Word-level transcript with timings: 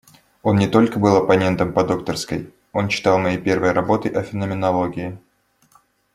Он 0.41 0.55
не 0.57 0.67
только 0.67 0.97
был 0.97 1.15
оппонентом 1.15 1.73
по 1.73 1.83
докторской, 1.83 2.51
он 2.73 2.87
читал 2.87 3.19
мои 3.19 3.37
первые 3.37 3.71
работы 3.71 4.09
о 4.09 4.23
феноменологии. 4.23 5.19